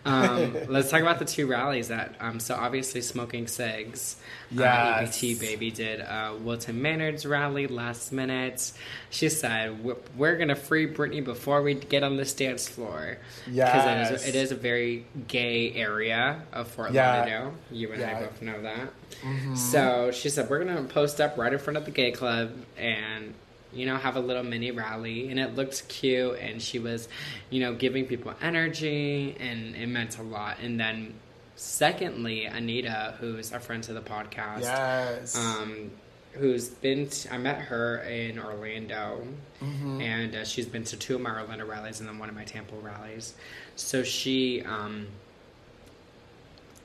[0.06, 2.15] Um, let's talk about the two rallies that.
[2.19, 4.15] Um, so obviously, smoking cigs.
[4.51, 5.17] Uh, Yes.
[5.17, 8.71] EBT baby did uh, Wilton Manors rally last minute.
[9.10, 13.51] She said, "We're- "We're gonna free Britney before we get on this dance floor." it
[13.51, 14.12] Yes.
[14.12, 17.17] is, it is a very gay area of Fort Yeah.
[17.17, 17.53] Lauderdale.
[17.71, 18.89] You and I both know that.
[19.23, 19.58] Mhm.
[19.58, 22.51] So she said, We're going to post up right in front of the gay club
[22.77, 23.34] and,
[23.73, 25.29] you know, have a little mini rally.
[25.29, 26.39] And it looked cute.
[26.39, 27.07] And she was,
[27.49, 30.57] you know, giving people energy and it meant a lot.
[30.62, 31.13] And then,
[31.55, 35.36] secondly, Anita, who's a friend to the podcast, Yes.
[35.38, 35.91] um,
[36.33, 39.27] who's been, t- I met her in Orlando.
[39.62, 40.01] Mhm.
[40.01, 42.43] And uh, she's been to two of my Orlando rallies and then one of my
[42.43, 43.33] Tampa rallies.
[43.75, 45.07] So she, um,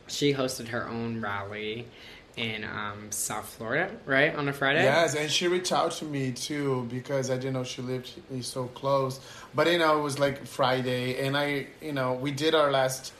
[0.07, 1.87] she hosted her own rally
[2.39, 4.85] in um, South Florida, right on a Friday.
[4.85, 8.11] Yes, and she reached out to me too because I didn't know she lived
[8.43, 9.21] so close.
[9.55, 13.13] But you know, it was like Friday, and I, you know, we did our last.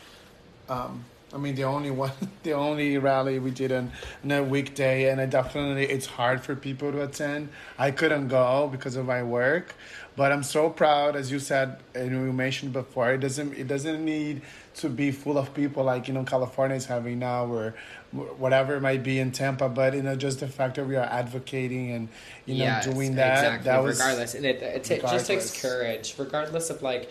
[0.69, 3.93] Um, I mean, the only one, the only rally we did on,
[4.25, 7.49] on a weekday, and I definitely it's hard for people to attend.
[7.79, 9.75] I couldn't go because of my work,
[10.17, 13.13] but I'm so proud, as you said and you mentioned before.
[13.13, 14.43] It doesn't it doesn't need
[14.77, 17.75] to be full of people like you know California is having now, or
[18.13, 19.69] whatever it might be in Tampa.
[19.69, 22.09] But you know, just the fact that we are advocating and
[22.47, 23.65] you know Yes, doing that, exactly.
[23.65, 27.11] that was regardless, and it, it, it just takes courage, regardless of like.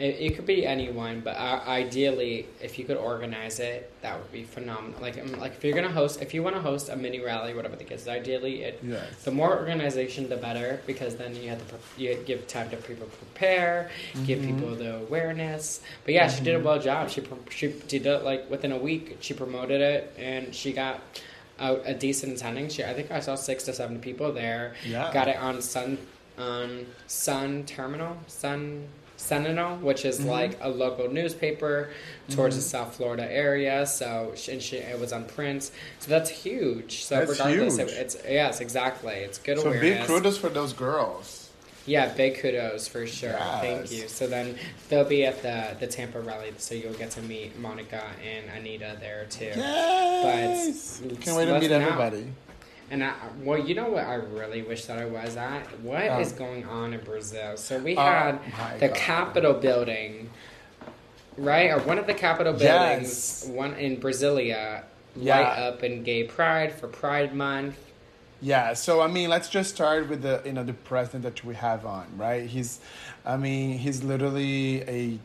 [0.00, 4.32] It, it could be anyone, but uh, ideally, if you could organize it, that would
[4.32, 4.98] be phenomenal.
[4.98, 7.52] Like, um, like if you're gonna host, if you want to host a mini rally,
[7.52, 9.04] whatever the case, ideally, it Yes.
[9.24, 12.78] the more organization, the better, because then you have to pre- you give time to
[12.78, 13.90] people prepare,
[14.24, 14.46] give Mhm.
[14.46, 15.80] people the awareness.
[16.06, 16.62] But yeah, she did a Mhm.
[16.64, 17.10] well job.
[17.10, 19.18] She she did it like within a week.
[19.20, 21.02] She promoted it, and she got
[21.58, 22.70] a, a decent attending.
[22.70, 24.74] She I think I saw six to seven people there.
[24.82, 25.12] Yeah.
[25.12, 25.98] Got it on Sun
[26.38, 28.88] um, Sun Terminal Sun.
[29.20, 30.26] Sentinel, which is Mhm.
[30.26, 31.90] like a local newspaper
[32.30, 32.66] towards the Mhm.
[32.70, 33.86] South Florida area.
[33.86, 35.64] So and she, it was on print.
[35.98, 37.04] So that's huge.
[37.04, 37.88] So That's regardless, huge.
[37.90, 39.14] It, it's yes, exactly.
[39.14, 40.06] It's good So big awareness.
[40.06, 41.36] kudos for those girls.
[41.86, 43.32] Yeah, big kudos for sure.
[43.60, 44.06] Thank you.
[44.08, 44.56] So then
[44.88, 48.96] they'll be at the the Tampa rally, so you'll get to meet Monica and Anita
[49.00, 49.52] there too.
[49.56, 51.00] Yes.
[51.04, 52.26] But Can't wait to meet everybody.
[52.90, 53.12] And I,
[53.44, 55.62] well, you know what I really wish that I was at?
[55.80, 56.36] What um, is Oh.
[56.36, 57.56] going on in Brazil?
[57.56, 58.96] So we Oh, had my the God.
[58.96, 60.28] Capitol building,
[61.36, 61.70] right?
[61.70, 63.46] Or one of the Capitol buildings, Yes.
[63.46, 64.82] one in Brasilia,
[65.14, 65.38] Yeah.
[65.38, 67.76] light up in Gay Pride for Pride Month.
[68.42, 71.54] Yeah, so I mean, let's just start with the you know the president that we
[71.56, 72.44] have on, right?
[72.48, 72.80] He's,
[73.24, 75.18] I mean, he's literally a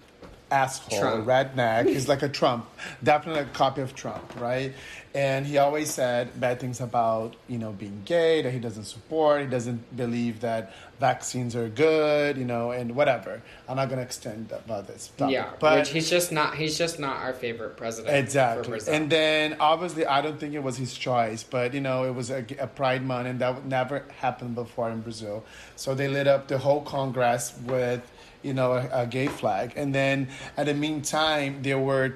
[0.52, 1.28] asshole, Trump.
[1.28, 1.88] redneck.
[1.88, 2.68] He's like a Trump,
[3.04, 4.74] definitely a copy of Trump, right?
[5.14, 9.42] And he always said bad things about you know being gay, that he doesn't support,
[9.42, 13.42] he doesn't believe that vaccines are good, you know, and whatever.
[13.68, 16.56] I'm not gonna extend about this, topic, yeah, but which he's just not.
[16.56, 18.16] He's just not our favorite president.
[18.16, 18.68] Exactly.
[18.68, 18.94] Brazil.
[18.94, 22.30] And then obviously, I don't think it was his choice, but you know, it was
[22.30, 25.46] a, a Pride Month, and that would never happened before in Brazil.
[25.76, 28.02] So they lit up the whole Congress with
[28.46, 32.16] you know a, a gay flag, and then at the meantime, they were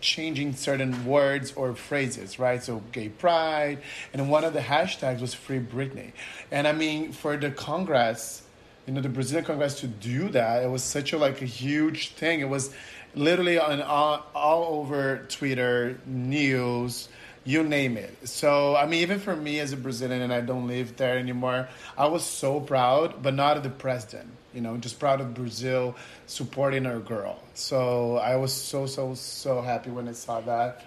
[0.00, 2.62] changing certain words or phrases, right?
[2.62, 3.78] So gay pride,
[4.12, 6.12] and one of the hashtags was free Britney.
[6.50, 8.42] And I mean, for the Congress,
[8.86, 12.10] you know, the Brazilian Congress to do that, it was such a like a huge
[12.10, 12.40] thing.
[12.40, 12.72] It was
[13.14, 17.08] literally on all, all over Twitter, news,
[17.44, 18.28] you name it.
[18.28, 21.68] So I mean, even for me as a Brazilian, and I don't live there anymore,
[21.96, 24.30] I was so proud, but not of the president.
[24.54, 27.42] You know, just proud of Brazil supporting our girl.
[27.54, 30.84] So I was so so so happy when I saw that.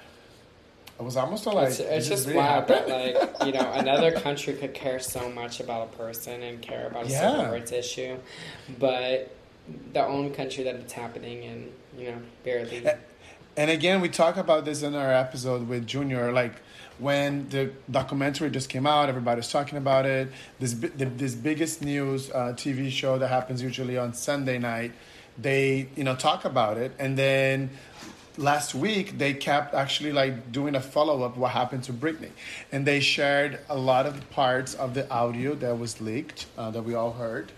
[1.00, 4.54] I was almost like, it's, it's just really wild that like you know another country
[4.54, 7.32] could care so much about a person and care about a Yeah.
[7.38, 8.18] civil rights issue,
[8.80, 9.30] but
[9.94, 12.88] the own country that it's happening in, you know, barely.
[13.58, 16.32] And again, we talk about this in our episode with Junior.
[16.32, 16.54] Like
[17.00, 20.30] when the documentary just came out, everybody's talking about it.
[20.60, 24.92] This the, this biggest news uh, TV show that happens usually on Sunday night,
[25.38, 27.70] they you know talk about it, and then
[28.38, 32.32] last week they kept actually like doing a follow up what happened to Britney,
[32.72, 36.84] and they shared a lot of parts of the audio that was leaked uh, that
[36.84, 37.52] we all heard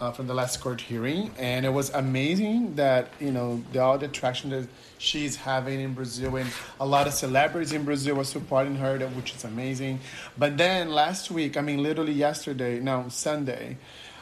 [0.00, 3.98] uh, from the last court hearing, and it was amazing that you know the all
[3.98, 8.24] the traction that she's having in Brazil, and a lot of celebrities in Brazil were
[8.24, 10.00] supporting her, which is amazing.
[10.36, 13.78] But then last week, I mean, literally yesterday, no Sunday,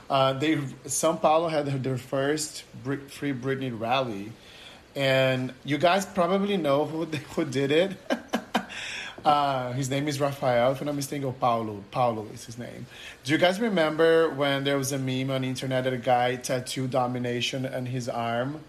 [0.08, 0.56] uh, they
[0.87, 4.32] São Paulo had their first Free Britney rally,
[4.94, 7.96] and you guys probably know who who did it.
[9.24, 11.82] Uh, his name is Rafael, if I'm not mistaken, or Paulo.
[11.90, 12.87] Paulo is his name.
[13.24, 16.37] Do you guys remember when there was a meme on the internet that a guy
[16.37, 18.60] tattooed domination on his arm?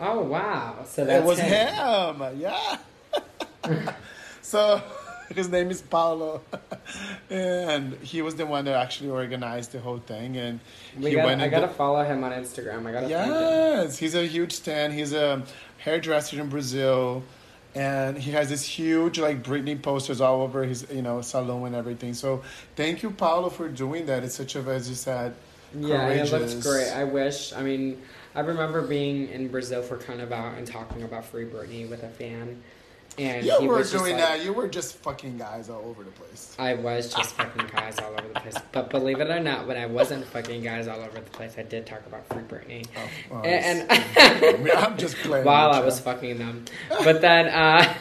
[0.00, 0.84] oh wow!
[0.86, 2.22] So that's it was him.
[2.22, 2.40] him.
[2.40, 2.78] Yeah.
[4.42, 4.82] so
[5.34, 6.42] his name is Paulo,
[7.30, 10.36] and he was the one that actually organized the whole thing.
[10.36, 10.60] And
[10.98, 12.86] We he got, went I gotta follow him on Instagram.
[12.86, 13.08] I gotta.
[13.08, 14.92] Yes, he's a huge stan.
[14.92, 15.42] He's a
[15.78, 17.22] hairdresser in Brazil,
[17.74, 21.76] and he has this huge like Britney posters all over his you know salon and
[21.76, 22.14] everything.
[22.14, 22.42] So
[22.76, 24.24] thank you, Paulo, for doing that.
[24.24, 25.34] It's such a as you said,
[25.74, 26.90] Yeah, it looks great.
[26.90, 27.52] I wish.
[27.52, 28.02] I mean,
[28.34, 32.62] I remember being in Brazil for Carnival and talking about Free Britney with a fan,
[33.18, 34.44] and You he were was doing like, that.
[34.44, 36.54] You were just fucking guys all over the place.
[36.58, 38.54] I was just fucking guys all over the place.
[38.72, 41.62] But believe it or not, when I wasn't fucking guys all over the place, I
[41.62, 42.86] did talk about Free Britney.
[42.96, 45.44] Oh, well, and, and I'm just playing.
[45.44, 45.84] while I you.
[45.84, 46.64] was fucking them.
[47.04, 47.94] But then, uh,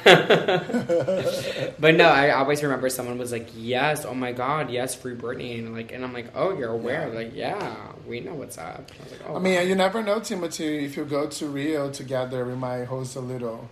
[1.79, 5.59] but no, I always remember someone was like, "Yes, oh my god, yes, Free Britney,"
[5.59, 7.15] and like, and I'm like, "Oh, you're aware?" Yeah.
[7.19, 8.91] Like, yeah, we know what's up.
[8.99, 10.85] I was like, "Oh." I mean, you never know, Timothy.
[10.85, 13.69] If you go to Rio together, we might host a little.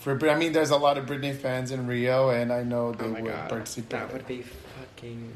[0.00, 2.92] For Brit- I mean, there's a lot of Britney fans in Rio, and I know
[2.92, 3.90] they oh my would god, participate.
[3.90, 5.32] that would be fucking.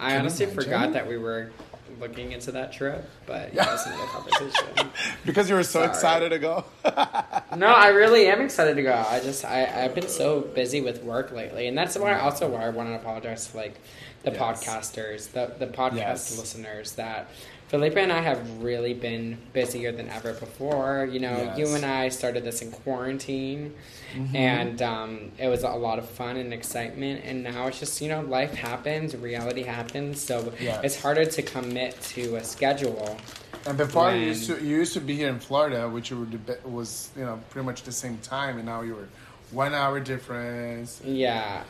[0.00, 1.50] I Can honestly forgot that we were
[2.00, 3.64] looking into that trip, but Yeah.
[3.64, 4.90] yeah, that's another conversation.
[5.26, 5.88] because you were so Sorry.
[5.88, 6.64] excited to go.
[7.56, 8.92] No, I really am excited to go.
[9.08, 12.66] I just I I've been so busy with work lately, and that's why also why
[12.66, 13.74] I want to apologize to like
[14.22, 14.38] the Yes.
[14.38, 16.38] podcasters, the the podcast Yes.
[16.38, 17.28] listeners that.
[17.68, 21.06] Felipe and I have really been busier than ever before.
[21.10, 21.58] You know, Yes.
[21.58, 23.74] you and I started this in quarantine,
[24.14, 24.36] Mm-hmm.
[24.36, 27.22] and um, it was a lot of fun and excitement.
[27.26, 30.80] And now it's just you know life happens, reality happens, so Yes.
[30.82, 33.18] it's harder to commit to a schedule.
[33.66, 36.20] And before When- you used to you used to be here in Florida, which you
[36.20, 39.08] were the- was you know pretty much the same time, and now you were
[39.50, 41.02] one hour difference.
[41.04, 41.64] Yeah,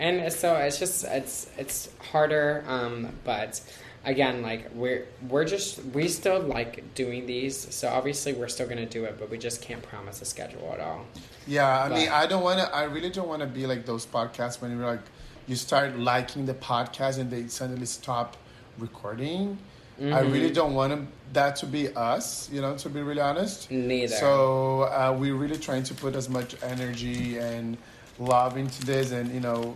[0.00, 2.64] and so it's just it's it's harder.
[2.66, 3.60] Um, but
[4.04, 7.56] again, like we're we're just we still like doing these.
[7.74, 10.80] So obviously we're still gonna do it, but we just can't promise a schedule at
[10.80, 11.06] all.
[11.46, 12.74] Yeah, I mean, I don't want to.
[12.74, 15.02] I really don't want to be like those podcasts when you're like,
[15.46, 18.36] you start liking the podcast and they suddenly stop
[18.78, 19.58] recording.
[20.00, 23.70] I really don't want that to be us, you know, to be really honest.
[23.70, 24.16] Neither.
[24.16, 27.76] So uh, we're really trying to put as much energy and
[28.18, 29.74] love into this, and you know,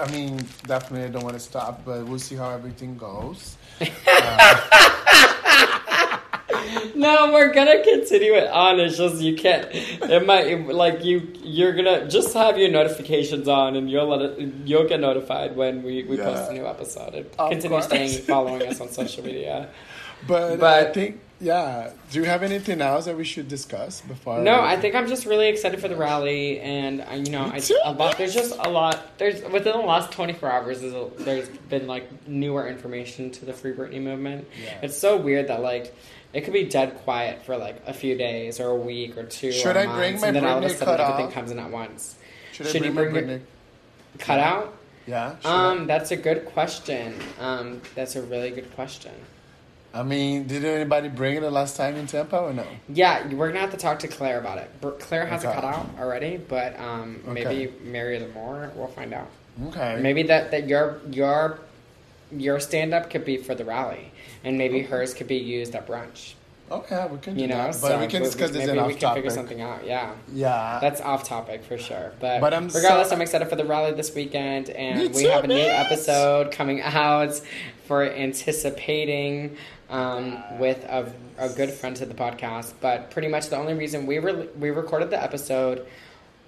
[0.00, 3.56] I mean, definitely I don't want to stop, but we'll see how everything goes.
[6.94, 8.80] No, we're gonna continue it on.
[8.80, 9.68] It's just you can't.
[9.72, 11.32] It might like you.
[11.42, 14.52] You're gonna just have your notifications on, and you'll let it.
[14.64, 17.14] You'll get notified when we, we post a new episode.
[17.14, 17.84] And Of continue course.
[17.86, 19.68] staying following us on social media.
[20.26, 21.90] But, but I think, yeah.
[22.10, 24.40] Do you have anything else that we should discuss before?
[24.40, 27.60] No, I think I'm just really excited for the rally, and uh, you know, I,
[27.84, 28.18] a lot.
[28.18, 29.18] There's just a lot.
[29.18, 33.52] There's within the last 24 hours, there's, a, there's been like newer information to the
[33.52, 34.48] Free Britney movement.
[34.62, 34.78] Yeah.
[34.82, 35.94] It's so weird that like
[36.32, 39.52] it could be dead quiet for like a few days or a week or two.
[39.52, 41.34] Should or I bring months, my and then all of a Britney sudden everything off?
[41.34, 42.16] comes in at once.
[42.52, 43.40] Should, should I you bring, bring my Britney?
[44.18, 44.74] Cut out?
[45.06, 45.36] Yeah.
[45.44, 45.70] I?
[45.70, 47.14] Um, that's a good question.
[47.40, 49.12] Um, that's a really good question.
[49.94, 52.66] I mean, did anybody bring it the last time in Tampa or no?
[52.88, 54.70] Yeah, we're gonna have to talk to Claire about it.
[55.00, 57.44] Claire has a cutout already, but um, Okay.
[57.44, 58.72] maybe Mary Lamore.
[58.74, 59.28] We'll find out.
[59.68, 59.98] Okay.
[60.00, 61.58] Maybe that that your your
[62.30, 64.12] your stand up could be for the rally,
[64.44, 66.34] and maybe hers could be used at brunch.
[66.70, 67.80] Okay, we can You know, that.
[67.80, 69.86] But so we can discuss this maybe we can figure something out.
[69.86, 70.12] Yeah.
[70.32, 70.78] Yeah.
[70.80, 72.12] That's off topic for sure.
[72.20, 75.44] But, But I'm regardless, so- I'm excited for the rally this weekend, and we have
[75.44, 77.40] a new episode coming out
[77.86, 79.56] for anticipating
[79.90, 82.74] um, with a, a good friend to the podcast.
[82.80, 85.86] But pretty much the only reason we we recorded the episode,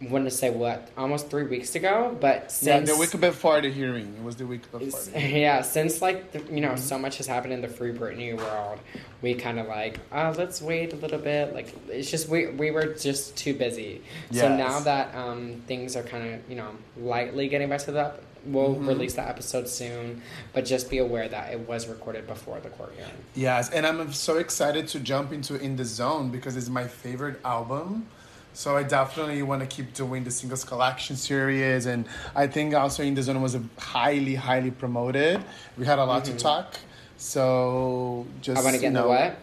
[0.09, 2.17] want to say what, almost three weeks ago.
[2.21, 4.15] But yeah, since the week before the hearing.
[4.19, 4.81] It was the week before.
[4.81, 5.21] The.
[5.41, 6.77] Yeah, since like the, you know, Mm-hmm.
[6.79, 8.79] so much has happened in the Free Britney world,
[9.21, 11.53] we kind of like, oh, let's wait a little bit.
[11.55, 14.03] Like it's just we we were just too busy.
[14.33, 18.21] So now that um, things are kind of you know lightly getting back to that,
[18.47, 18.89] we'll Mm-hmm.
[18.89, 20.23] release that episode soon.
[20.55, 23.11] But just be aware that it was recorded before the court hearing.
[23.35, 27.39] Yes, and I'm so excited to jump into In the Zone because it's my favorite
[27.45, 28.07] album.
[28.53, 33.03] So I definitely want to keep doing the singles collection series, and I think also
[33.03, 35.43] In the Zone was a highly, highly promoted.
[35.79, 36.75] We had a lot to talk.
[37.17, 38.67] So just Mm-hmm.
[38.67, 39.37] I want to get you in know, the what?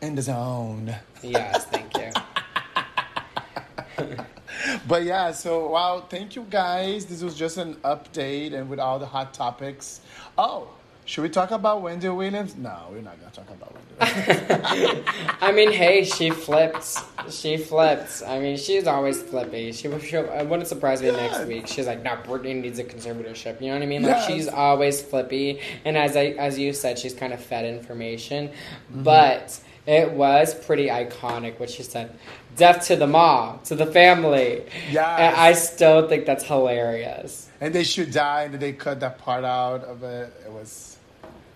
[0.00, 0.94] In the zone.
[1.22, 2.10] Yes, thank you.
[4.86, 7.06] But yeah, so wow, thank you guys.
[7.06, 10.00] This was just an update and with all the hot topics.
[10.36, 10.68] Oh,
[11.08, 12.54] should we talk about Wendy Williams?
[12.54, 14.42] No, we're not gonna talk about Wendy
[14.78, 15.04] Williams.
[15.40, 16.98] I mean, hey, she flipped.
[17.30, 18.22] She flipped.
[18.26, 19.72] I mean, she's always flippy.
[19.72, 21.66] She, she it wouldn't surprise me next week.
[21.66, 23.60] She's like, no, Britney needs a conservatorship.
[23.60, 24.02] You know what I mean?
[24.02, 24.26] Like Yes.
[24.26, 25.60] she's always flippy.
[25.86, 29.02] And as I as you said, she's kind of fed information, Mm-hmm.
[29.04, 32.14] but it was pretty iconic what she said.
[32.56, 34.66] Death to the mom, to the family.
[34.90, 35.16] Yeah.
[35.16, 37.48] And I still think that's hilarious.
[37.62, 40.30] and they should die, and they cut that part out of it.
[40.44, 40.97] It was,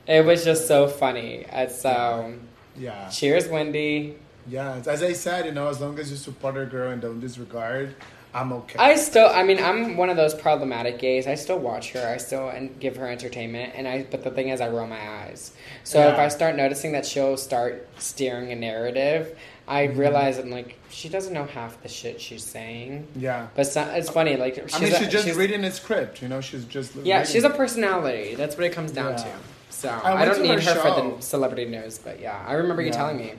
[0.07, 1.45] It was just so funny.
[1.49, 2.35] And so,
[2.77, 4.17] yeah, cheers, Wendy.
[4.49, 4.81] yeah.
[4.87, 7.95] As I said, you know, as long as you support a girl and don't disregard,
[8.35, 8.79] I'm okay.
[8.79, 11.27] I still, I mean, I'm one of those problematic gays.
[11.27, 12.07] I still watch her.
[12.09, 13.75] I still and give her entertainment.
[13.77, 15.53] And I, but the thing is, I roll my eyes.
[15.85, 19.39] So if I start noticing that she'll start steering a narrative,
[19.69, 19.99] I Mm-hmm.
[20.01, 23.07] realize I'm like, she doesn't know half the shit she's saying.
[23.15, 23.47] yeah.
[23.55, 26.21] But so, it's funny, like she's I mean, a- she's just she's- reading a script.
[26.23, 28.35] You know, she's just Yeah, reading she's a personality.
[28.35, 29.25] That's what it comes down Yeah.
[29.25, 29.31] to.
[29.73, 32.83] So I I, don't need her her for the celebrity news, but yeah, I remember
[32.83, 33.33] you telling me.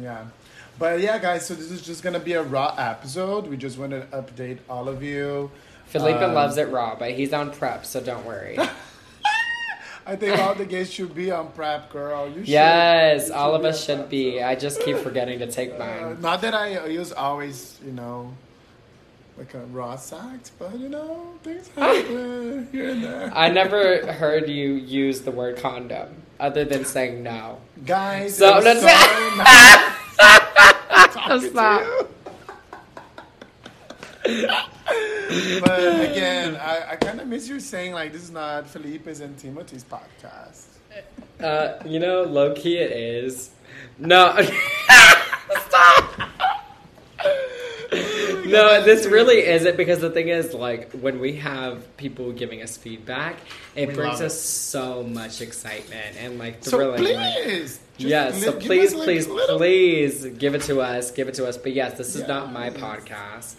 [0.00, 0.24] Yeah.
[0.78, 3.46] But yeah, guys, so this is just gonna be a raw episode.
[3.48, 5.50] We just want to update all of you.
[5.86, 8.56] Felipe Um, loves it raw, but he's on PrEP, so don't worry.
[10.06, 12.28] I think all the gays should be on PrEP, girl.
[12.28, 12.48] You should.
[12.48, 14.08] yes, You all of us should prep.
[14.10, 14.42] be.
[14.42, 16.20] I just keep forgetting to take Uh, mine.
[16.22, 18.32] not that I use always, you know,
[19.38, 23.32] like a raw sex, but you know, things happen here and there.
[23.34, 27.58] I never heard you use the word condom other than saying no.
[27.86, 29.96] Guys, So, it was so nice
[31.14, 32.10] talking to Stop.
[35.64, 39.36] but again, I, I kind of miss you saying like this is not Felipe's and
[39.38, 40.66] Timothy's podcast.
[41.40, 43.50] Uh, you know, low key it is.
[43.98, 44.36] No.
[45.68, 46.20] Stop.
[48.52, 52.76] No, this really isn't because the thing is, like, when we have people giving us
[52.76, 53.36] feedback,
[53.74, 54.26] it We brings love it.
[54.26, 57.02] us so much excitement and like thrilling.
[57.04, 61.10] like- please, just yes, so please, us, please, little- please give it to us.
[61.10, 61.56] Give it to us.
[61.56, 62.76] But yes, this is not my Yes.
[62.76, 63.54] podcast.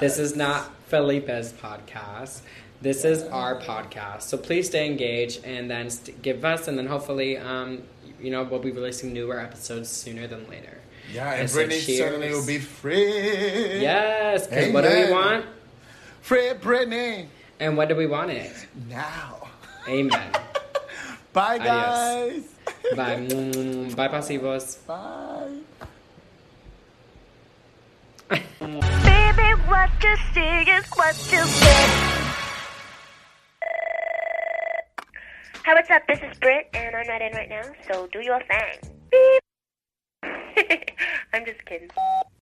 [0.00, 2.40] This is not Felipe's podcast.
[2.82, 4.22] This is our podcast.
[4.22, 7.82] So please stay engaged and then st- give us, and then hopefully, um,
[8.20, 10.78] you know, we'll be releasing newer episodes sooner than later.
[11.12, 11.98] Yeah, and And so Britney cheers.
[11.98, 13.80] certainly will be free.
[13.80, 15.46] Yes, because what do we want?
[16.22, 17.26] Free Britney
[17.60, 18.52] And what do we want it?
[18.88, 19.48] now.
[19.88, 20.30] Amen.
[21.32, 22.42] Bye, guys.
[22.92, 23.94] Adios.
[23.96, 24.08] Bye.
[24.08, 24.78] Bye, pasivos.
[24.86, 25.60] Bye.
[28.60, 31.90] Baby, what you see is what you get.
[35.64, 36.02] Hi, what's up?
[36.08, 38.90] This is Britt, and I'm not in right now, so do your thing.
[39.10, 39.42] Beep.
[41.32, 41.90] I'm just kidding.